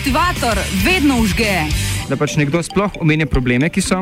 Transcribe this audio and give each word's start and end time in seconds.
Kultivator 0.00 0.58
vedno 0.84 1.18
užge. 1.20 1.68
Da 2.08 2.16
pač 2.16 2.38
nekdo 2.40 2.62
sploh 2.64 2.94
omenja 3.04 3.26
probleme, 3.28 3.68
ki 3.68 3.82
so, 3.84 3.98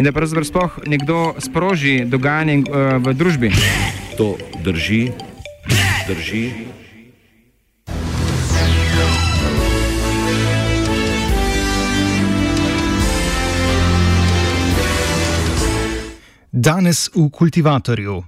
in 0.00 0.06
da 0.08 0.12
pravzaprav 0.16 0.46
sploh 0.48 0.78
nekdo 0.88 1.34
sproži 1.44 2.06
dogajanje 2.08 2.54
uh, 2.64 2.96
v 2.96 3.12
družbi. 3.12 3.50
To 4.16 4.40
drži, 4.64 5.12
drži. 6.08 6.44
Danes 16.48 17.10
v 17.12 17.28
kultivatorju, 17.28 18.22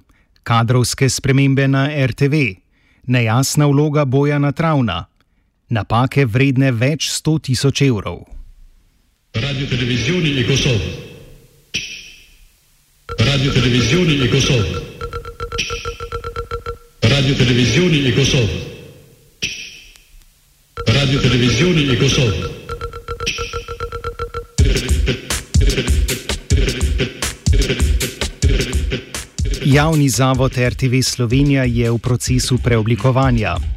kadrovske 0.45 1.09
spremembe 1.09 1.65
na 1.65 1.89
RTV, 1.89 2.61
nejasna 3.09 3.65
vloga 3.65 4.05
boja 4.05 4.37
na 4.37 4.53
travna, 4.53 5.07
napake 5.67 6.25
vredne 6.25 6.71
več 6.71 7.09
sto 7.09 7.37
tisoč 7.39 7.81
evrov. 7.87 8.23
Radio 9.35 9.67
televisioni 9.67 10.37
e 10.39 10.45
Kosovo. 10.45 10.89
Radio 13.17 13.51
televisioni 13.51 14.21
e 14.21 14.27
Kosovo. 14.29 14.81
Radio 17.01 17.35
televisioni 17.35 18.05
e 18.07 18.13
Kosovo. 18.13 18.53
Radio 20.85 21.19
televisioni 21.19 21.89
e 21.89 21.97
Kosovo. 21.97 22.53
Javni 29.65 30.09
zavod 30.09 30.53
RTV 30.57 31.01
Slovenija 31.01 31.63
je 31.63 31.91
v 31.91 31.97
procesu 31.97 32.57
preoblikovanja. 32.57 33.74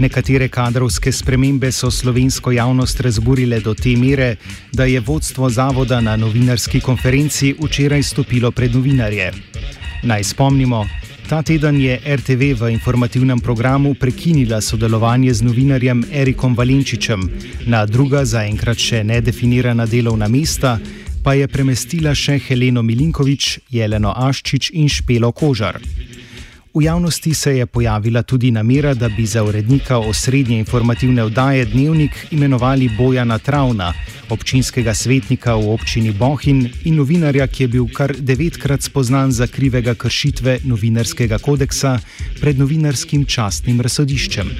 Nekatere 0.00 0.48
kadrovske 0.48 1.12
spremembe 1.12 1.68
so 1.72 1.90
slovensko 1.90 2.52
javnost 2.52 3.00
razburile 3.00 3.58
do 3.60 3.74
te 3.74 3.90
mere, 3.96 4.36
da 4.72 4.84
je 4.84 5.00
vodstvo 5.00 5.50
zavoda 5.50 6.00
na 6.00 6.16
novinarski 6.16 6.80
konferenci 6.80 7.54
včeraj 7.60 8.02
stopilo 8.02 8.50
pred 8.50 8.74
novinarje. 8.74 9.32
Naj 10.02 10.24
spomnimo, 10.24 10.86
ta 11.28 11.42
teden 11.42 11.80
je 11.80 12.00
RTV 12.16 12.54
v 12.62 12.70
informativnem 12.72 13.40
programu 13.40 13.94
prekinila 13.94 14.60
sodelovanje 14.60 15.34
z 15.34 15.42
novinarjem 15.42 16.04
Erikom 16.12 16.56
Valenčičem 16.56 17.20
na 17.66 17.84
druga 17.86 18.24
zaenkrat 18.24 18.80
še 18.80 19.04
nedefinirana 19.04 19.86
delovna 19.86 20.28
mesta, 20.28 20.78
pa 21.22 21.36
je 21.36 21.48
premestila 21.48 22.14
še 22.16 22.38
Heleno 22.38 22.82
Milinkovič, 22.82 23.58
Jeleno 23.68 24.16
Aščič 24.16 24.70
in 24.72 24.88
Špelo 24.88 25.32
Kožar. 25.32 25.76
V 26.74 26.82
javnosti 26.82 27.34
se 27.34 27.56
je 27.56 27.66
pojavila 27.66 28.22
tudi 28.22 28.50
namera, 28.50 28.94
da 28.94 29.08
bi 29.08 29.26
za 29.26 29.42
urednika 29.44 29.98
osrednje 29.98 30.58
informativne 30.58 31.24
vdaje 31.24 31.64
Dnevnik 31.64 32.26
imenovali 32.30 32.90
Bojana 32.98 33.38
Travna, 33.38 33.92
občinskega 34.28 34.94
svetnika 34.94 35.54
v 35.54 35.70
občini 35.70 36.12
Bohin 36.12 36.70
in 36.84 36.94
novinarja, 36.94 37.46
ki 37.46 37.62
je 37.62 37.68
bil 37.68 37.88
kar 37.94 38.14
devetkrat 38.18 38.82
spoznan 38.82 39.32
za 39.32 39.46
krivega 39.46 39.94
kršitve 39.94 40.58
novinarskega 40.64 41.38
kodeksa 41.38 41.98
pred 42.40 42.58
novinarskim 42.58 43.24
častnim 43.26 43.80
razsodiščem. 43.80 44.50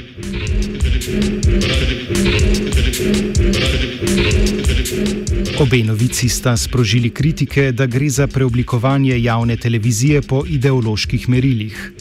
Obe 5.61 5.83
novici 5.85 6.29
sta 6.29 6.57
sprožili 6.57 7.11
kritike, 7.11 7.73
da 7.73 7.87
gre 7.87 8.09
za 8.09 8.27
preoblikovanje 8.27 9.23
javne 9.23 9.57
televizije 9.57 10.23
po 10.23 10.43
ideoloških 10.49 11.29
merilih. 11.29 11.93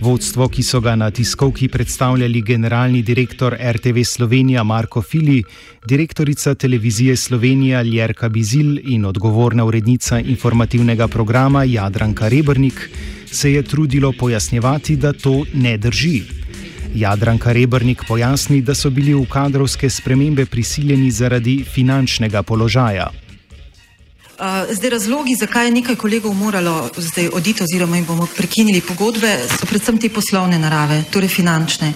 Vodstvo, 0.00 0.48
ki 0.48 0.62
so 0.62 0.80
ga 0.80 0.94
na 0.96 1.10
tiskovki 1.10 1.68
predstavljali 1.68 2.42
generalni 2.42 3.02
direktor 3.02 3.56
RTV 3.72 4.04
Slovenija 4.04 4.62
Marko 4.62 5.02
Fili, 5.02 5.42
direktorica 5.86 6.54
televizije 6.54 7.16
Slovenija 7.16 7.82
Ljerka 7.82 8.28
Bizil 8.28 8.78
in 8.78 9.04
odgovorna 9.04 9.64
urednica 9.64 10.20
informativnega 10.20 11.08
programa 11.08 11.64
Jadranka 11.64 12.28
Rebrnik, 12.28 12.90
se 13.26 13.52
je 13.52 13.62
trudilo 13.62 14.12
pojasnjevati, 14.18 14.96
da 14.96 15.12
to 15.12 15.44
ne 15.54 15.76
drži. 15.78 16.39
Jadranka 16.94 17.52
Rebrnik 17.52 18.04
pojasni, 18.08 18.60
da 18.62 18.74
so 18.74 18.90
bili 18.90 19.14
v 19.14 19.24
kadrovske 19.30 19.90
spremembe 19.90 20.46
prisiljeni 20.46 21.10
zaradi 21.10 21.64
finančnega 21.74 22.42
položaja. 22.42 23.10
Zdaj, 24.70 24.90
razlogi, 24.90 25.34
zakaj 25.36 25.66
je 25.66 25.70
nekaj 25.70 25.96
kolegov 25.96 26.34
moralo 26.34 26.90
oditi, 27.32 27.62
oziroma 27.62 27.96
jim 27.96 28.06
bomo 28.06 28.26
prekinili 28.36 28.80
pogodbe, 28.80 29.34
so 29.48 29.66
predvsem 29.66 29.98
te 30.00 30.08
poslovne 30.08 30.58
narave, 30.58 31.02
torej 31.12 31.28
finančne. 31.28 31.92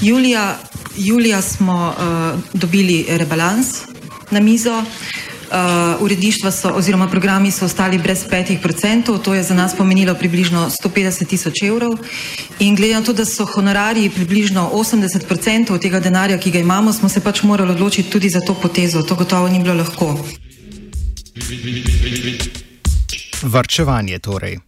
Julija, 0.00 0.58
julija 0.96 1.42
smo 1.42 1.94
uh, 1.94 2.60
dobili 2.60 3.04
rebalans 3.08 3.66
na 4.30 4.40
mizo. 4.40 4.84
Uh, 5.48 6.02
uredništva 6.04 6.50
so, 6.50 6.68
oziroma 6.76 7.08
programi 7.08 7.50
so 7.50 7.64
ostali 7.64 7.98
brez 7.98 8.24
petih 8.30 8.58
procentov, 8.60 9.18
to 9.18 9.34
je 9.34 9.42
za 9.42 9.54
nas 9.54 9.76
pomenilo 9.76 10.14
približno 10.14 10.68
150 10.82 11.26
tisoč 11.26 11.62
evrov. 11.62 11.96
In 12.58 12.76
glede 12.76 12.94
na 12.94 13.02
to, 13.02 13.12
da 13.12 13.24
so 13.24 13.44
honorarji 13.44 14.10
približno 14.10 14.70
80 14.72 15.24
procentov 15.24 15.78
tega 15.78 16.00
denarja, 16.00 16.38
ki 16.38 16.50
ga 16.50 16.58
imamo, 16.58 16.92
smo 16.92 17.08
se 17.08 17.20
pač 17.20 17.42
morali 17.42 17.72
odločiti 17.72 18.10
tudi 18.10 18.28
za 18.28 18.40
to 18.40 18.54
potezo. 18.54 19.02
To 19.02 19.14
gotovo 19.14 19.48
ni 19.48 19.62
bilo 19.62 19.74
lahko. 19.74 20.18
Varčevanje 23.42 24.18
torej. 24.18 24.58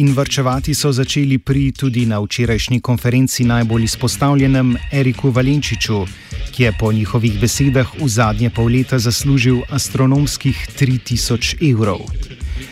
In 0.00 0.14
varčevati 0.14 0.72
so 0.74 0.88
začeli 0.92 1.36
pri 1.38 1.72
tudi 1.76 2.06
na 2.08 2.20
včerajšnji 2.24 2.80
konferenci 2.80 3.44
najbolj 3.44 3.82
izpostavljenem 3.84 4.76
Eriku 4.92 5.28
Valenčiču, 5.30 5.98
ki 6.52 6.62
je 6.62 6.72
po 6.80 6.92
njihovih 6.92 7.36
besedah 7.40 7.90
v 8.00 8.08
zadnje 8.08 8.50
pol 8.50 8.70
leta 8.72 8.98
zaslužil 8.98 9.60
astronomskih 9.68 10.56
3000 10.78 11.60
evrov. 11.72 12.00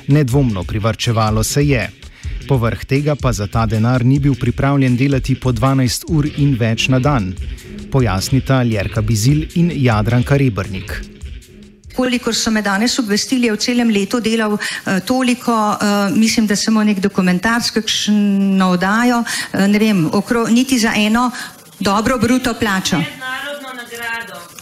Nedvomno 0.09 0.65
privrčevalo 0.65 1.45
se 1.45 1.67
je. 1.69 1.91
Povrh 2.49 2.85
tega 2.85 3.15
pa 3.15 3.33
za 3.33 3.47
ta 3.47 3.67
denar 3.67 4.05
ni 4.05 4.19
bil 4.19 4.35
pripravljen 4.35 4.97
delati 4.97 5.35
po 5.35 5.53
12 5.53 6.09
ur 6.09 6.31
in 6.37 6.57
več 6.57 6.89
na 6.89 6.99
dan, 6.99 7.35
pojasnita 7.93 8.63
Ljerka 8.63 9.03
Bizil 9.03 9.45
in 9.55 9.73
Jadranka 9.75 10.37
Rebrnik 10.37 11.18
kolikor 11.99 12.35
so 12.35 12.51
me 12.55 12.63
danes 12.63 12.99
obvestili, 13.03 13.51
je 13.51 13.57
v 13.57 13.63
celem 13.67 13.91
letu 13.91 14.21
delal 14.23 14.55
uh, 14.55 14.63
toliko, 15.07 15.53
uh, 15.53 16.17
mislim, 16.17 16.47
da 16.47 16.57
samo 16.57 16.85
nek 16.85 17.03
dokumentarc, 17.03 17.71
kakšno 17.75 18.71
oddajo, 18.77 19.23
uh, 19.25 19.67
ne 19.67 19.83
vem, 19.83 20.07
okro, 20.13 20.47
niti 20.47 20.79
za 20.79 20.95
eno 20.97 21.31
dobro 21.81 22.19
bruto 22.19 22.55
plačo. 22.55 23.03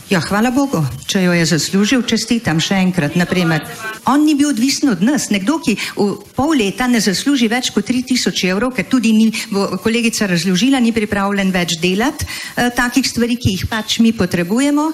Ja, 0.07 0.21
hvala 0.23 0.53
Bogu, 0.55 0.79
če 1.11 1.25
jo 1.25 1.33
je 1.35 1.47
zaslužil, 1.51 2.05
čestitam 2.07 2.61
še 2.63 2.77
enkrat. 2.79 3.17
Naprimer. 3.19 3.65
On 4.07 4.23
ni 4.23 4.37
bil 4.39 4.53
odvisen 4.53 4.93
od 4.93 5.03
nas. 5.03 5.25
Nekdo, 5.35 5.57
ki 5.59 5.75
v 5.97 6.07
pol 6.37 6.55
leta 6.61 6.87
ne 6.87 7.01
zasluži 7.03 7.49
več 7.51 7.73
kot 7.75 7.91
3000 7.91 8.53
evrov, 8.53 8.71
ker 8.77 8.87
tudi 8.87 9.11
ni, 9.17 9.33
bo 9.51 9.67
kolegica 9.83 10.31
razložila, 10.31 10.79
ni 10.79 10.95
pripravljen 10.95 11.51
več 11.51 11.75
delati 11.83 12.23
eh, 12.23 12.71
takih 12.71 13.03
stvari, 13.03 13.35
ki 13.35 13.57
jih 13.57 13.67
pač 13.67 13.99
mi 13.99 14.15
potrebujemo. 14.15 14.87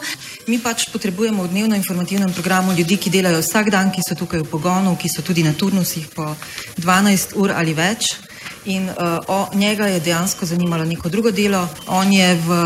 Mi 0.48 0.56
pač 0.64 0.88
potrebujemo 0.88 1.44
v 1.44 1.52
dnevno 1.52 1.76
informativnem 1.76 2.32
programu 2.32 2.72
ljudi, 2.72 2.96
ki 2.96 3.12
delajo 3.12 3.44
vsak 3.44 3.68
dan, 3.68 3.92
ki 3.92 4.00
so 4.00 4.16
tukaj 4.16 4.46
v 4.46 4.48
pogonu, 4.48 4.96
ki 4.96 5.12
so 5.12 5.20
tudi 5.20 5.44
na 5.44 5.52
turnusih 5.52 6.08
po 6.16 6.32
12 6.80 7.36
ur 7.36 7.52
ali 7.52 7.76
več. 7.76 8.16
In 8.64 8.88
uh, 8.88 9.18
o, 9.26 9.48
njega 9.54 9.86
je 9.86 10.00
dejansko 10.00 10.46
zanimalo 10.46 10.84
neko 10.84 11.08
drugo 11.08 11.30
delo. 11.30 11.68
On 11.88 12.12
je 12.12 12.34
v, 12.34 12.58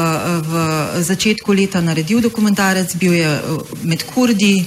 v 0.45 0.53
začetku 1.03 1.53
leta 1.53 1.81
naredil 1.81 2.21
dokumentarec, 2.21 2.97
bil 2.97 3.15
je 3.17 3.41
med 3.83 4.05
kurdi 4.05 4.67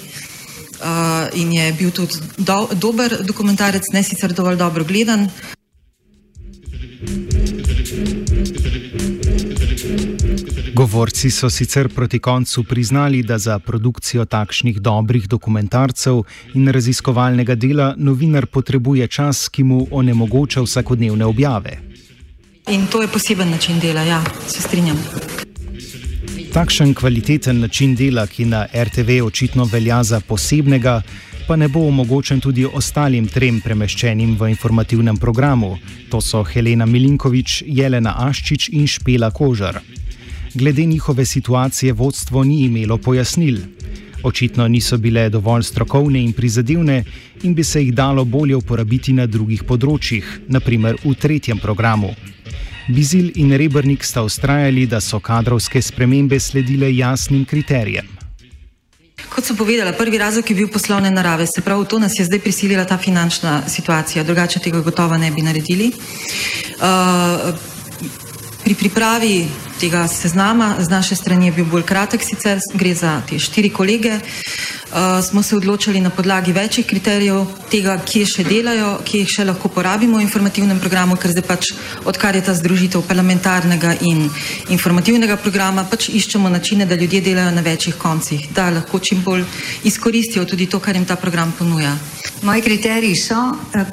uh, 0.82 1.30
in 1.34 1.54
je 1.54 1.74
bil 1.74 1.92
tudi 1.92 2.18
do, 2.38 2.68
dober 2.74 3.18
dokumentarec, 3.22 3.94
ne 3.94 4.04
sicer 4.04 4.34
dovolj 4.34 4.58
dobro 4.58 4.84
gledan. 4.84 5.30
Govorci 10.80 11.30
so 11.30 11.50
sicer 11.50 11.90
proti 11.96 12.20
koncu 12.20 12.64
priznali, 12.64 13.24
da 13.24 13.38
za 13.38 13.60
produkcijo 13.60 14.26
takšnih 14.26 14.80
dobrih 14.80 15.28
dokumentarcev 15.28 16.22
in 16.54 16.68
raziskovalnega 16.72 17.56
dela 17.56 17.96
novinar 17.98 18.46
potrebuje 18.46 19.08
čas, 19.08 19.50
ki 19.50 19.64
mu 19.64 19.88
onemogoča 19.92 20.62
vsakodnevne 20.62 21.26
objave. 21.26 21.80
In 22.72 22.88
to 22.88 23.02
je 23.02 23.08
poseben 23.08 23.50
način 23.50 23.80
dela, 23.80 24.02
ja, 24.02 24.24
se 24.48 24.62
strinjam. 24.62 25.04
Takšen 26.54 26.94
kvaliteten 26.94 27.60
način 27.60 27.96
dela, 27.96 28.28
ki 28.28 28.46
na 28.46 28.66
RTV 28.84 29.20
očitno 29.26 29.68
velja 29.72 30.04
za 30.04 30.20
posebnega, 30.20 31.02
pa 31.48 31.56
ne 31.56 31.68
bo 31.68 31.88
omogočen 31.88 32.40
tudi 32.40 32.66
ostalim 32.66 33.28
trem 33.28 33.60
premeščenim 33.62 34.38
v 34.40 34.54
informativnem 34.56 35.18
programu. 35.18 35.78
To 36.10 36.22
so 36.22 36.44
Helena 36.44 36.86
Milinkovič, 36.86 37.64
Jelena 37.68 38.16
Aščič 38.30 38.70
in 38.70 38.88
Špela 38.88 39.32
Kožar. 39.32 39.82
Glede 40.54 40.86
njihove 40.86 41.26
situacije 41.26 41.94
vodstvo 41.94 42.44
ni 42.44 42.64
imelo 42.64 42.98
pojasnil. 42.98 43.58
Očitno 44.24 44.68
niso 44.68 44.98
bile 44.98 45.30
dovolj 45.30 45.64
strokovne 45.64 46.24
in 46.24 46.34
prizadevne 46.34 47.04
in 47.44 47.54
bi 47.56 47.64
se 47.64 47.84
jih 47.84 47.94
dalo 47.94 48.26
bolje 48.26 48.56
uporabiti 48.56 49.14
na 49.14 49.26
drugih 49.26 49.64
področjih, 49.64 50.26
naprimer 50.48 50.98
v 51.06 51.14
tretjem 51.16 51.60
programu. 51.60 52.12
Bizil 52.88 53.30
in 53.36 53.54
Rebrnik 53.54 54.04
sta 54.04 54.24
ustrajali, 54.26 54.88
da 54.90 55.00
so 55.00 55.20
kadrovske 55.20 55.82
spremembe 55.82 56.40
sledile 56.40 56.90
jasnim 56.96 57.46
kriterijem. 57.46 58.08
Kot 59.30 59.46
sem 59.46 59.56
povedala, 59.56 59.94
prvi 59.94 60.18
razlog 60.18 60.50
je 60.50 60.56
bil 60.56 60.68
poslovne 60.74 61.12
narave, 61.12 61.46
se 61.48 61.62
pravi, 61.62 61.86
to 61.86 62.00
nas 62.00 62.18
je 62.20 62.26
zdaj 62.26 62.40
prisilila 62.40 62.86
ta 62.86 62.98
finančna 62.98 63.62
situacija, 63.70 64.24
drugače 64.24 64.60
tega 64.60 64.82
gotovo 64.82 65.18
ne 65.18 65.32
bi 65.32 65.46
naredili. 65.46 65.92
Uh, 66.82 67.54
pri 68.64 68.76
pripravi 68.76 69.69
tega 69.80 70.08
seznama 70.08 70.76
z 70.80 70.90
naše 70.90 71.16
strani 71.16 71.46
je 71.46 71.52
bil 71.52 71.66
bolj 71.66 71.84
kratek, 71.84 72.24
sicer 72.24 72.60
gre 72.74 72.94
za 72.96 73.22
te 73.30 73.40
štiri 73.40 73.70
kolege. 73.70 74.20
Uh, 74.90 75.24
smo 75.24 75.44
se 75.44 75.56
odločili 75.56 76.02
na 76.02 76.10
podlagi 76.10 76.52
večjih 76.52 76.86
kriterijev 76.86 77.46
tega, 77.70 78.00
kje 78.06 78.26
še 78.26 78.44
delajo, 78.44 78.96
kje 79.06 79.20
jih 79.22 79.30
še 79.30 79.44
lahko 79.46 79.70
porabimo 79.70 80.18
v 80.18 80.26
informativnem 80.26 80.80
programu, 80.82 81.14
ker 81.14 81.30
zdaj 81.30 81.46
pač, 81.46 81.70
odkar 82.10 82.34
je 82.36 82.42
ta 82.48 82.56
združitev 82.58 83.06
parlamentarnega 83.06 83.94
in 84.10 84.26
informativnega 84.74 85.38
programa, 85.38 85.86
pač 85.86 86.10
iščemo 86.10 86.50
načine, 86.50 86.90
da 86.90 86.98
ljudje 86.98 87.22
delajo 87.22 87.54
na 87.54 87.62
večjih 87.62 88.00
koncih, 88.02 88.48
da 88.50 88.72
lahko 88.74 89.00
čim 89.00 89.22
bolj 89.22 89.46
izkoristijo 89.86 90.48
tudi 90.50 90.66
to, 90.66 90.82
kar 90.82 90.98
jim 90.98 91.06
ta 91.06 91.16
program 91.22 91.54
ponuja. 91.54 91.94
Moji 92.42 92.62
kriteriji 92.66 93.16
so 93.16 93.38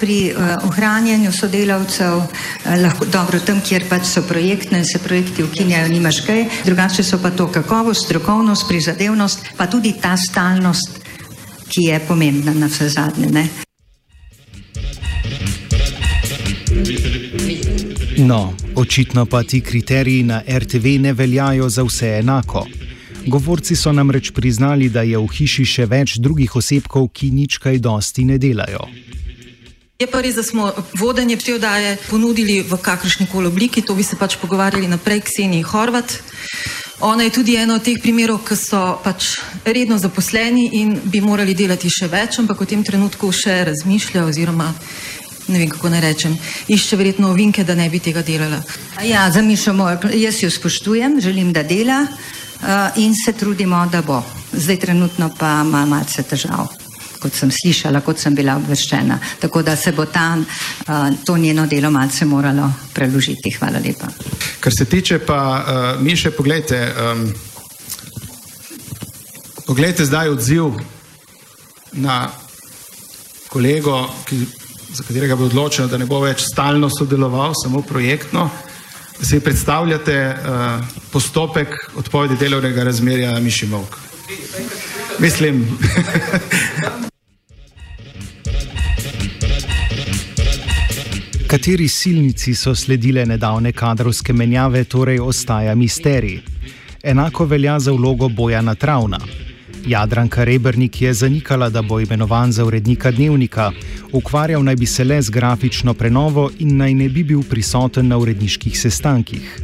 pri 0.00 0.32
uh, 0.32 0.64
ohranjanju 0.64 1.32
sodelavcev, 1.32 2.16
uh, 2.16 2.72
lahko 2.80 3.04
dobro 3.04 3.40
tam, 3.44 3.60
kjer 3.60 3.84
pač 3.90 4.08
so 4.08 4.24
projektne, 4.24 4.80
se 4.84 4.98
projekti 5.04 5.44
ukinjajo, 5.44 5.75
nimaš 5.88 6.20
kaj, 6.26 6.44
drugače 6.64 7.04
so 7.04 7.18
pa 7.22 7.30
to 7.30 7.48
kakovost, 7.52 8.04
strokovnost, 8.04 8.68
prizadevnost, 8.68 9.52
pa 9.56 9.66
tudi 9.66 9.94
ta 10.02 10.16
stalnost 10.16 11.06
ki 11.68 11.82
je 11.82 12.00
pomembna 12.08 12.54
na 12.54 12.66
vse 12.66 12.88
zadnje. 12.88 13.26
Ne? 13.30 13.48
No, 18.18 18.54
očitno 18.74 19.26
pa 19.26 19.42
ti 19.42 19.60
kriteriji 19.60 20.22
na 20.22 20.42
RTV 20.48 20.86
ne 21.00 21.12
veljajo 21.12 21.68
za 21.68 21.82
vse 21.82 22.18
enako. 22.20 22.66
Govorci 23.26 23.76
so 23.76 23.92
namreč 23.92 24.30
priznali, 24.30 24.88
da 24.88 25.02
je 25.02 25.18
v 25.18 25.26
hiši 25.26 25.64
še 25.64 25.86
več 25.90 26.16
drugih 26.22 26.56
osebkov, 26.56 27.10
ki 27.12 27.30
nič 27.34 27.58
kaj 27.58 27.82
dosti 27.82 28.24
ne 28.24 28.38
delajo. 28.38 28.86
Je 29.96 30.04
pa 30.04 30.20
res, 30.20 30.34
da 30.36 30.42
smo 30.44 30.66
vodenje 31.00 31.38
te 31.40 31.54
oddaje 31.56 31.94
ponudili 32.10 32.58
v 32.60 32.76
kakršni 32.76 33.26
koli 33.32 33.48
obliki, 33.48 33.80
to 33.80 33.94
bi 33.96 34.04
se 34.04 34.18
pač 34.20 34.36
pogovarjali 34.36 34.90
naprej, 34.92 35.22
Kseniji 35.24 35.64
Horvat. 35.64 36.18
Ona 37.00 37.24
je 37.24 37.32
tudi 37.32 37.54
ena 37.56 37.78
od 37.80 37.84
teh 37.84 37.96
primerov, 38.02 38.42
ki 38.44 38.58
so 38.60 38.82
pač 39.00 39.38
redno 39.64 39.96
zaposleni 39.96 40.68
in 40.82 40.92
bi 41.00 41.24
morali 41.24 41.56
delati 41.56 41.88
še 41.88 42.10
več, 42.12 42.36
ampak 42.44 42.60
v 42.60 42.68
tem 42.74 42.84
trenutku 42.84 43.32
še 43.32 43.56
razmišlja 43.72 44.28
oziroma 44.28 44.68
ne 45.48 45.58
vem, 45.64 45.72
kako 45.72 45.88
naj 45.88 46.04
rečem, 46.04 46.36
išče 46.68 47.00
verjetno 47.00 47.32
ovinke, 47.32 47.64
da 47.64 47.72
ne 47.72 47.88
bi 47.88 47.96
tega 47.96 48.20
delala. 48.20 48.60
Ja, 49.00 49.30
zamišljamo, 49.32 50.12
jaz 50.12 50.42
jo 50.44 50.52
spoštujem, 50.52 51.22
želim, 51.24 51.56
da 51.56 51.64
dela 51.64 52.02
uh, 52.04 52.98
in 53.00 53.16
se 53.16 53.32
trudimo, 53.32 53.80
da 53.88 54.04
bo. 54.04 54.20
Zdaj 54.52 54.84
trenutno 54.84 55.32
pa 55.38 55.62
ima 55.64 55.86
malce 55.88 56.20
težav 56.22 56.84
kot 57.26 57.34
sem 57.34 57.50
slišala, 57.50 58.00
kot 58.06 58.20
sem 58.22 58.34
bila 58.34 58.54
obveščena. 58.60 59.18
Tako 59.42 59.64
da 59.66 59.74
se 59.76 59.92
bo 59.96 60.06
ta, 60.06 60.36
uh, 60.38 61.08
to 61.26 61.36
njeno 61.38 61.66
delo 61.66 61.90
malce 61.90 62.24
moralo 62.24 62.70
preložiti. 62.94 63.50
Hvala 63.58 63.82
lepa. 63.82 64.08
Kar 64.60 64.74
se 64.74 64.84
tiče 64.84 65.18
pa 65.26 65.40
uh, 65.58 66.02
Miše, 66.02 66.30
pogledajte, 66.30 66.80
um, 66.94 67.24
pogledajte 69.66 70.06
zdaj 70.06 70.30
odziv 70.36 70.78
na 71.92 72.28
kolego, 73.50 74.04
ki, 74.28 74.44
za 74.94 75.02
katerega 75.02 75.36
bo 75.36 75.48
odločeno, 75.50 75.88
da 75.88 75.98
ne 75.98 76.06
bo 76.06 76.20
več 76.22 76.44
stalno 76.46 76.90
sodeloval, 76.92 77.56
samo 77.58 77.82
projektno. 77.82 78.46
Da 79.16 79.24
si 79.24 79.40
predstavljate 79.40 80.16
uh, 80.28 80.86
postopek 81.10 81.74
odpovedi 81.96 82.36
delovnega 82.38 82.84
razmerja 82.84 83.34
Miši 83.40 83.66
Mok. 83.72 83.98
Mislim. 85.18 85.64
Kateri 91.56 91.88
silnici 91.88 92.54
so 92.54 92.74
sledile 92.74 93.22
nedavne 93.26 93.70
kadrovske 93.72 94.32
menjave, 94.32 94.82
torej 94.84 95.20
ostaja 95.20 95.74
misterij. 95.74 96.40
Enako 97.02 97.44
velja 97.44 97.78
za 97.80 97.92
vlogo 97.92 98.28
Bojana 98.28 98.74
Travna. 98.74 99.18
Jadranka 99.86 100.44
Rebrnik 100.44 101.00
je 101.02 101.14
zanikala, 101.14 101.70
da 101.70 101.82
bo 101.82 102.00
imenovan 102.00 102.52
za 102.52 102.64
urednika 102.64 103.10
dnevnika, 103.10 103.72
ukvarjal 104.12 104.64
naj 104.64 104.76
bi 104.76 104.86
se 104.86 105.04
le 105.04 105.22
z 105.22 105.30
grafično 105.30 105.94
prenovo 105.94 106.50
in 106.58 106.76
naj 106.76 106.94
ne 106.94 107.08
bi 107.08 107.24
bil 107.24 107.42
prisoten 107.42 108.08
na 108.08 108.18
uredniških 108.18 108.80
sestankih. 108.80 109.60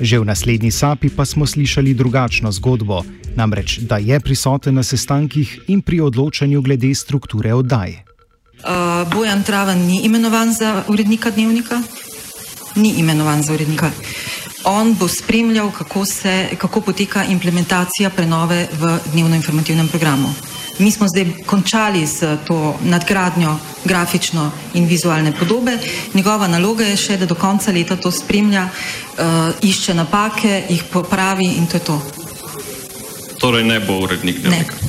Že 0.00 0.18
v 0.18 0.24
naslednji 0.24 0.70
sapi 0.70 1.08
pa 1.08 1.24
smo 1.24 1.46
slišali 1.46 1.94
drugačno 1.94 2.52
zgodbo, 2.52 3.04
namreč 3.36 3.78
da 3.78 3.96
je 3.96 4.20
prisoten 4.20 4.74
na 4.74 4.82
sestankih 4.82 5.58
in 5.68 5.82
pri 5.82 6.00
odločanju 6.00 6.62
glede 6.62 6.94
strukture 6.94 7.54
oddaj. 7.54 8.07
Bojan 9.04 9.42
Travan 9.42 9.78
ni 9.78 10.00
imenovan 10.04 10.52
za 10.52 10.82
urednika 10.88 11.30
dnevnika, 11.30 11.82
ni 12.74 12.94
imenovan 12.96 13.42
za 13.42 13.52
urednika. 13.52 13.90
On 14.64 14.94
bo 14.94 15.08
spremljal, 15.08 15.70
kako, 15.70 16.04
se, 16.04 16.48
kako 16.58 16.80
poteka 16.80 17.24
implementacija 17.24 18.10
prenove 18.10 18.68
v 18.72 18.98
dnevno-informativnem 19.12 19.88
programu. 19.88 20.34
Mi 20.78 20.90
smo 20.90 21.08
zdaj 21.08 21.26
končali 21.46 22.06
z 22.06 22.36
to 22.46 22.76
nadgradnjo 22.84 23.56
grafično 23.84 24.50
in 24.74 24.86
vizualne 24.86 25.32
podobe. 25.32 25.78
Njegova 26.14 26.48
naloga 26.48 26.84
je 26.84 26.96
še, 26.96 27.16
da 27.16 27.26
do 27.26 27.34
konca 27.34 27.72
leta 27.72 27.96
to 27.96 28.10
spremlja, 28.10 28.68
uh, 28.68 29.24
išče 29.62 29.94
napake, 29.94 30.62
jih 30.68 30.84
popravi 30.92 31.46
in 31.46 31.66
to 31.66 31.76
je 31.76 31.84
to. 31.84 32.02
Torej 33.38 33.64
ne 33.64 33.80
bo 33.80 33.98
urednik 34.02 34.38
dnevnika. 34.42 34.74
Ne. 34.82 34.87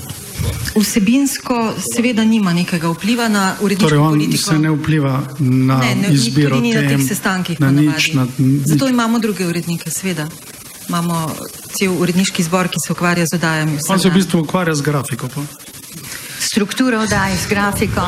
Vsebinsko 0.80 1.74
seveda 1.96 2.24
nima 2.26 2.54
nekega 2.54 2.90
vpliva 2.90 3.28
na 3.28 3.56
uredniško 3.62 3.90
torej, 3.90 4.00
politiko. 4.10 4.44
Se 4.44 4.60
ne 4.60 4.72
vpliva 4.72 5.14
na 5.40 5.78
ne, 5.80 5.96
ne, 5.96 6.14
izbiro 6.14 6.60
ni 6.60 6.74
tem, 6.74 6.84
na 6.84 6.90
teh 6.90 7.08
sestankih. 7.08 7.60
Na 7.60 7.72
nič, 7.72 8.14
na, 8.14 8.28
Zato 8.66 8.88
imamo 8.88 9.20
druge 9.20 9.48
urednike, 9.48 9.92
seveda. 9.92 10.28
Imamo 10.90 11.36
cel 11.78 11.94
uredniški 12.02 12.44
zbor, 12.44 12.68
ki 12.68 12.82
se 12.86 12.94
ukvarja 12.94 13.26
z 13.26 13.36
oddajami. 13.36 13.78
On 13.90 14.00
se 14.00 14.10
v 14.10 14.14
bistvu 14.14 14.40
ukvarja 14.42 14.76
z 14.76 14.82
grafiko. 14.82 15.28
Pa. 15.28 15.44
Strukturo 16.40 17.02
oddaj, 17.04 17.36
z 17.38 17.50
grafiko. 17.50 18.08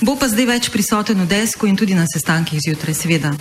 Bo 0.00 0.16
pa 0.16 0.28
zdaj 0.28 0.46
več 0.46 0.70
prisoten 0.70 1.24
v 1.24 1.26
desku 1.26 1.66
in 1.66 1.76
tudi 1.76 1.96
na 1.96 2.06
sestankih 2.06 2.60
zjutraj, 2.60 2.94
seveda. 2.94 3.34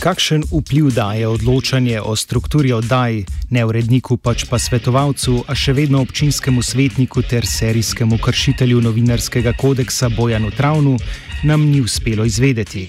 Kakšen 0.00 0.48
vpliv 0.48 0.96
daje 0.96 1.28
odločanje 1.28 2.00
o 2.00 2.16
strukturi 2.16 2.72
oddaj, 2.72 3.20
ne 3.52 3.64
uredniku, 3.68 4.16
pač 4.16 4.46
pa 4.48 4.56
svetovalcu, 4.56 5.44
a 5.44 5.52
še 5.52 5.74
vedno 5.76 6.00
občinskemu 6.00 6.64
svetniku 6.64 7.20
ter 7.20 7.44
serijskemu 7.44 8.16
kršitelju 8.16 8.80
novinarskega 8.80 9.52
kodeksa 9.60 10.08
Bojanu 10.08 10.48
Travnu, 10.56 10.96
nam 11.44 11.68
ni 11.68 11.84
uspelo 11.84 12.24
izvedeti. 12.24 12.88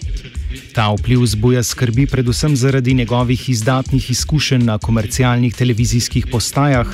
Ta 0.72 0.88
vpliv 0.96 1.28
zbuja 1.36 1.68
skrbi 1.68 2.08
predvsem 2.08 2.56
zaradi 2.56 2.96
njegovih 2.96 3.44
izdatnih 3.50 4.08
izkušenj 4.16 4.64
na 4.72 4.80
komercialnih 4.80 5.52
televizijskih 5.52 6.32
postajah, 6.32 6.88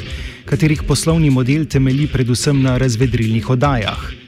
katerih 0.50 0.82
poslovni 0.82 1.30
model 1.30 1.70
temelji 1.70 2.10
predvsem 2.10 2.58
na 2.66 2.82
razvedrilnih 2.82 3.54
oddajah. 3.54 4.27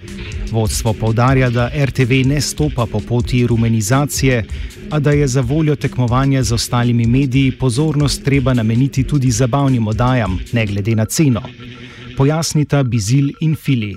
Vodstvo 0.51 0.94
povdarja, 0.94 1.50
da 1.50 1.70
RTV 1.86 2.12
ne 2.25 2.41
stopa 2.41 2.86
po 2.91 3.00
poti 3.00 3.48
rumenizacije, 3.48 4.46
a 4.91 5.00
da 5.00 5.12
je 5.12 5.27
za 5.27 5.41
voljo 5.41 5.75
tekmovanja 5.75 6.44
z 6.44 6.53
ostalimi 6.53 7.06
mediji 7.06 7.51
pozornost 7.51 8.24
treba 8.24 8.53
nameniti 8.53 9.03
tudi 9.03 9.32
zabavnim 9.32 9.88
oddajam, 9.88 10.39
ne 10.53 10.65
glede 10.65 10.96
na 10.96 11.06
ceno. 11.06 11.41
Pojasnita 12.18 12.84
Bizil 12.84 13.29
in 13.41 13.56
Fili. 13.56 13.96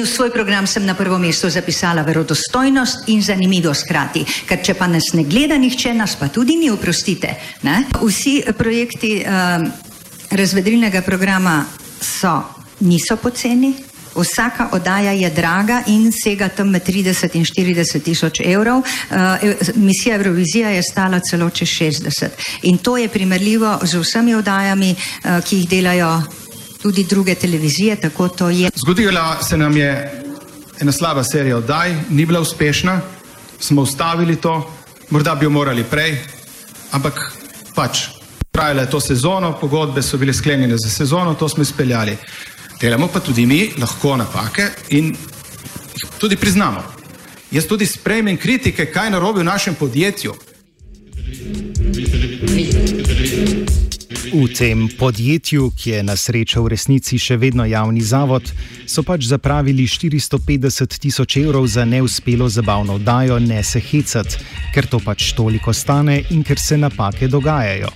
V 0.00 0.06
svoj 0.06 0.30
program 0.32 0.66
sem 0.66 0.86
na 0.86 0.94
prvo 0.94 1.18
mesto 1.18 1.50
zapisala 1.50 2.02
verodostojnost 2.02 3.08
in 3.08 3.22
zanimivost 3.22 3.84
hkrati, 3.84 4.24
ker 4.48 4.62
če 4.64 4.74
pa 4.74 4.86
nas 4.88 5.12
ne 5.12 5.26
gleda 5.28 5.58
nihče, 5.60 5.92
nas 5.94 6.16
pa 6.16 6.28
tudi 6.28 6.56
ni, 6.56 6.70
oprostite. 6.70 7.34
Ne? 7.62 7.84
Vsi 8.00 8.40
projekti 8.56 9.20
um, 9.20 9.68
razvedrilnega 10.30 11.02
programa 11.02 11.64
so, 12.00 12.40
niso 12.80 13.16
poceni. 13.16 13.89
Vsaka 14.14 14.68
oddaja 14.72 15.12
je 15.12 15.30
draga 15.30 15.82
in 15.86 16.12
sega 16.12 16.48
tam 16.48 16.70
med 16.70 16.86
30 16.86 17.36
in 17.36 17.44
40 17.44 18.02
tisoč 18.02 18.40
evrov. 18.44 18.78
Uh, 18.78 19.16
misija 19.74 20.16
Eurovizija 20.16 20.70
je 20.70 20.82
stala 20.82 21.20
celo 21.20 21.50
čez 21.50 21.68
60. 21.68 22.28
In 22.62 22.78
to 22.78 22.96
je 22.96 23.08
primerljivo 23.08 23.78
z 23.82 23.98
vsemi 23.98 24.34
oddajami, 24.34 24.94
uh, 24.94 25.44
ki 25.44 25.56
jih 25.56 25.68
delajo 25.68 26.22
tudi 26.82 27.04
druge 27.04 27.34
televizije, 27.34 27.96
tako 27.96 28.28
to 28.28 28.50
je. 28.50 28.70
Zgodila 28.74 29.42
se 29.42 29.56
nam 29.56 29.76
je 29.76 30.22
ena 30.80 30.92
slaba 30.92 31.24
serija 31.24 31.56
oddaj, 31.56 31.94
ni 32.10 32.26
bila 32.26 32.40
uspešna, 32.40 33.00
smo 33.60 33.82
ustavili 33.82 34.36
to, 34.36 34.72
morda 35.10 35.34
bi 35.34 35.44
jo 35.44 35.50
morali 35.50 35.84
prej, 35.84 36.18
ampak 36.90 37.20
pač. 37.74 38.08
Trajala 38.50 38.82
je 38.82 38.90
to 38.90 39.00
sezono, 39.00 39.52
pogodbe 39.60 40.02
so 40.02 40.18
bile 40.18 40.32
sklenjene 40.34 40.76
za 40.78 40.90
sezono, 40.90 41.34
to 41.34 41.48
smo 41.48 41.62
izpeljali. 41.62 42.16
Delamo 42.80 43.08
pa 43.08 43.20
tudi 43.20 43.46
mi 43.46 43.72
lahko 43.78 44.16
napake 44.16 44.70
in 44.88 45.06
jih 45.06 46.10
tudi 46.18 46.36
priznamo. 46.36 46.80
Jaz 47.50 47.66
tudi 47.66 47.86
sprejmem 47.86 48.36
kritike, 48.36 48.86
kaj 48.86 49.10
narobi 49.10 49.40
v 49.40 49.44
našem 49.44 49.74
podjetju. 49.74 50.32
V 54.32 54.48
tem 54.56 54.88
podjetju, 54.98 55.70
ki 55.76 55.90
je 55.90 56.02
na 56.02 56.16
srečo 56.16 56.62
v 56.64 56.72
resnici 56.72 57.18
še 57.18 57.36
vedno 57.36 57.68
javni 57.68 58.00
zavod, 58.00 58.48
so 58.88 59.04
pač 59.04 59.28
zapravili 59.28 59.84
450 59.84 60.98
tisoč 61.04 61.36
evrov 61.36 61.68
za 61.68 61.84
neuspelo 61.84 62.48
zabavno 62.48 62.96
oddajo 62.96 63.38
Ne 63.38 63.60
se 63.62 63.80
hecat, 63.80 64.40
ker 64.72 64.88
to 64.88 65.04
pač 65.04 65.34
toliko 65.36 65.76
stane 65.76 66.22
in 66.30 66.40
ker 66.40 66.56
se 66.56 66.80
napake 66.80 67.28
dogajajo. 67.28 67.92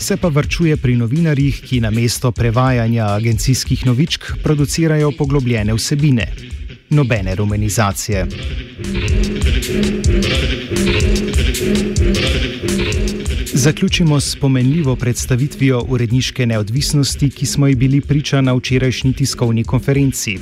Se 0.00 0.16
pa 0.16 0.28
vrčuje 0.28 0.76
pri 0.76 0.96
novinarjih, 0.96 1.60
ki 1.60 1.80
na 1.84 1.90
mesto 1.90 2.32
prevajanja 2.32 3.06
agencijskih 3.14 3.84
novičk 3.86 4.24
producirajo 4.42 5.12
poglobljene 5.18 5.74
vsebine. 5.74 6.26
Nobene 6.90 7.34
rumenizacije. 7.34 8.26
Zaključimo 13.54 14.20
s 14.20 14.36
pomenljivo 14.36 14.96
predstavitvijo 14.96 15.84
uredniške 15.88 16.46
neodvisnosti, 16.46 17.30
ki 17.30 17.46
smo 17.46 17.66
ji 17.66 17.74
bili 17.74 18.00
priča 18.00 18.40
na 18.40 18.52
včerajšnji 18.52 19.12
tiskovni 19.12 19.64
konferenci. 19.64 20.38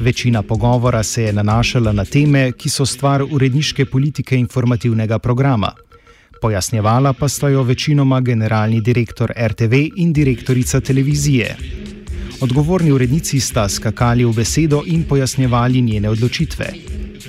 Večina 0.00 0.42
pogovora 0.42 1.02
se 1.02 1.22
je 1.22 1.32
nanašala 1.32 1.92
na 1.92 2.04
teme, 2.04 2.52
ki 2.52 2.68
so 2.68 2.86
stvar 2.86 3.22
uredniške 3.30 3.84
politike 3.84 4.36
informativnega 4.36 5.18
programa. 5.18 5.72
Pojasnjevala 6.40 7.12
pa 7.12 7.28
sta 7.28 7.48
jo 7.48 7.62
večinoma 7.62 8.20
generalni 8.20 8.80
direktor 8.80 9.32
RTV 9.36 9.74
in 9.96 10.12
direktorica 10.12 10.80
televizije. 10.80 11.56
Odgovorni 12.40 12.92
urednici 12.92 13.40
sta 13.40 13.68
skakali 13.68 14.24
v 14.24 14.32
besedo 14.32 14.82
in 14.86 15.04
pojasnjevali 15.08 15.80
njene 15.80 16.10
odločitve. 16.10 16.66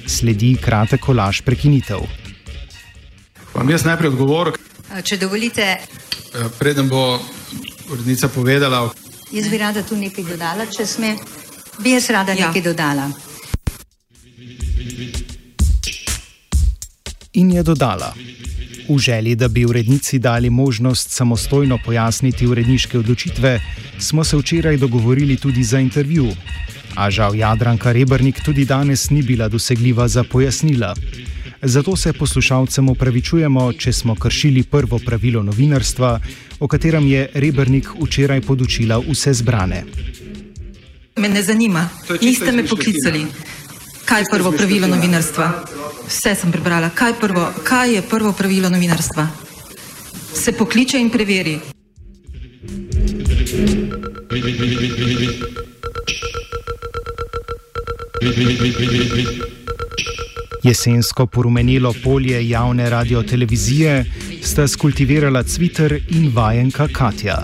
Sledi 0.08 0.56
kratek 0.62 1.02
kolaž 1.02 1.42
prekinitev. 1.42 2.00
Vam 3.54 3.70
jaz 3.70 3.86
najprej 3.86 4.10
odgovorim. 4.10 4.54
Če 5.04 5.18
dovolite, 5.18 5.78
Preden 6.60 6.90
bo 6.90 7.20
urednica 7.92 8.28
povedala, 8.28 8.90
jaz 9.32 9.50
bi 9.50 9.58
rada 9.58 9.84
tu 9.84 9.98
nekaj 9.98 10.24
dodala, 10.24 10.66
če 10.66 10.86
sme. 10.86 11.16
Bi 11.82 11.96
jaz 11.98 12.10
rada 12.10 12.34
ja. 12.34 12.48
nekaj 12.48 12.62
dodala. 12.62 13.10
In 17.34 17.52
je 17.52 17.64
dodala. 17.64 18.14
V 18.90 18.98
želji, 18.98 19.36
da 19.36 19.48
bi 19.48 19.66
urednici 19.66 20.20
dali 20.20 20.50
možnost 20.50 21.12
samostojno 21.12 21.78
pojasniti 21.86 22.48
uredniške 22.48 23.00
odločitve, 23.00 23.60
smo 24.00 24.24
se 24.24 24.38
včeraj 24.38 24.78
dogovorili 24.78 25.38
tudi 25.38 25.64
za 25.64 25.80
intervju. 25.80 26.28
A 26.96 27.12
žal 27.12 27.36
Jadranka 27.36 27.92
Rebrnik 27.92 28.42
tudi 28.46 28.66
danes 28.66 29.10
ni 29.10 29.22
bila 29.22 29.48
dosegljiva 29.48 30.08
za 30.08 30.24
pojasnila. 30.24 30.96
Zato 31.62 31.96
se 31.96 32.14
poslušalcem 32.14 32.90
upravičujemo, 32.90 33.74
če 33.74 33.94
smo 33.94 34.16
kršili 34.16 34.64
prvo 34.64 35.00
pravilo 35.06 35.44
novinarstva, 35.44 36.20
o 36.60 36.68
katerem 36.68 37.08
je 37.08 37.30
Rebrnik 37.34 37.90
včeraj 38.02 38.42
podučila 38.42 38.98
vse 39.10 39.34
zbrane. 39.34 39.84
Me 41.18 41.30
ne 41.30 41.44
zanima. 41.44 41.90
Niste 42.22 42.52
me 42.52 42.68
poklicali. 42.68 43.26
Kaj 44.10 44.22
je 44.22 44.26
prvo 44.32 44.52
pravilo 44.52 44.88
novinarstva? 44.88 45.52
Vse 46.08 46.32
sem 46.36 46.52
prebrala. 46.52 46.88
Kaj, 46.90 47.14
prvo, 47.22 47.44
kaj 47.64 47.94
je 47.94 48.02
prvo 48.02 48.32
pravilo 48.34 48.70
novinarstva? 48.70 49.28
Se 50.34 50.52
pokliče 50.52 50.98
in 50.98 51.10
preveri. 51.10 51.60
Jesensko 60.64 61.26
porumenilo 61.28 61.94
polje 62.04 62.50
javne 62.50 62.90
radiotelevizije 62.90 64.06
sta 64.42 64.68
skultivirala 64.68 65.44
Cviter 65.44 66.02
in 66.10 66.32
vajenka 66.34 66.88
Katja. 66.94 67.44